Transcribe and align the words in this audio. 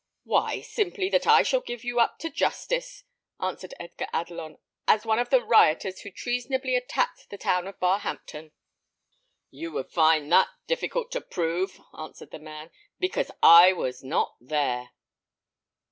"Why, 0.23 0.61
simply, 0.61 1.09
that 1.09 1.27
I 1.27 1.43
shall 1.43 1.59
give 1.61 1.83
you 1.83 1.99
up 1.99 2.17
to 2.21 2.31
justice," 2.31 3.03
answered 3.39 3.75
Edgar 3.79 4.07
Adelon, 4.11 4.57
"as 4.87 5.05
one 5.05 5.19
of 5.19 5.29
the 5.29 5.43
rioters 5.43 5.99
who 6.01 6.09
treasonably 6.09 6.75
attacked 6.75 7.29
the 7.29 7.37
town 7.37 7.67
of 7.67 7.79
Barhampton." 7.79 8.51
"You 9.51 9.71
would 9.73 9.91
find 9.91 10.31
that 10.31 10.49
difficult 10.65 11.11
to 11.11 11.21
prove," 11.21 11.79
answered 11.95 12.31
the 12.31 12.39
man, 12.39 12.71
"because 12.97 13.29
I 13.43 13.73
was 13.73 14.03
not 14.03 14.35
there." 14.41 14.89